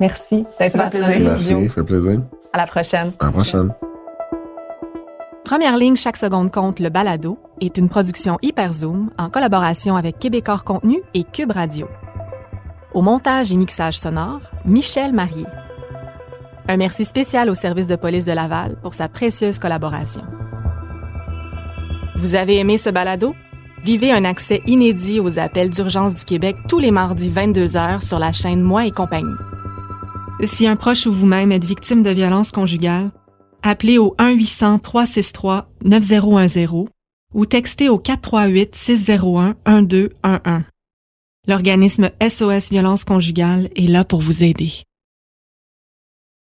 merci 0.00 0.44
d'être 0.58 0.72
Ça 0.72 0.78
passé 0.78 0.98
plaisir. 0.98 1.20
Merci, 1.20 1.44
studios. 1.44 1.68
fait 1.68 1.84
plaisir. 1.84 2.20
À 2.52 2.58
la 2.58 2.66
prochaine. 2.66 3.12
À 3.20 3.26
la 3.26 3.32
prochaine. 3.32 3.72
Première 5.44 5.76
ligne, 5.78 5.96
chaque 5.96 6.18
seconde 6.18 6.52
compte, 6.52 6.78
le 6.78 6.90
balado, 6.90 7.38
est 7.60 7.78
une 7.78 7.88
production 7.88 8.38
Hyperzoom 8.42 9.10
en 9.18 9.30
collaboration 9.30 9.96
avec 9.96 10.18
Québecor 10.18 10.64
Contenu 10.64 11.00
et 11.14 11.24
Cube 11.24 11.52
Radio. 11.52 11.88
Au 12.92 13.00
montage 13.00 13.50
et 13.52 13.56
mixage 13.56 13.98
sonore, 13.98 14.40
Michel 14.64 15.12
Marié. 15.12 15.46
Un 16.68 16.76
merci 16.76 17.06
spécial 17.06 17.48
au 17.48 17.54
service 17.54 17.86
de 17.86 17.96
police 17.96 18.26
de 18.26 18.32
Laval 18.32 18.76
pour 18.82 18.92
sa 18.92 19.08
précieuse 19.08 19.58
collaboration. 19.58 20.22
Vous 22.16 22.34
avez 22.34 22.58
aimé 22.58 22.76
ce 22.76 22.90
balado? 22.90 23.34
Vivez 23.84 24.12
un 24.12 24.24
accès 24.24 24.60
inédit 24.66 25.20
aux 25.20 25.38
appels 25.38 25.70
d'urgence 25.70 26.14
du 26.14 26.24
Québec 26.24 26.56
tous 26.68 26.78
les 26.78 26.90
mardis 26.90 27.30
22h 27.30 28.06
sur 28.06 28.18
la 28.18 28.32
chaîne 28.32 28.60
Moi 28.60 28.86
et 28.86 28.90
compagnie. 28.90 29.36
Si 30.44 30.68
un 30.68 30.76
proche 30.76 31.06
ou 31.06 31.12
vous-même 31.12 31.50
êtes 31.50 31.64
victime 31.64 32.02
de 32.02 32.10
violences 32.10 32.52
conjugales, 32.52 33.10
appelez 33.62 33.98
au 33.98 34.14
1-800-363-9010 34.18 36.86
ou 37.34 37.44
textez 37.44 37.88
au 37.88 37.98
438 37.98 38.72
601 38.74 39.56
1211. 39.66 40.62
L'organisme 41.48 42.10
SOS 42.22 42.70
Violence 42.70 43.02
conjugale 43.04 43.70
est 43.74 43.88
là 43.88 44.04
pour 44.04 44.20
vous 44.20 44.44
aider. 44.44 44.84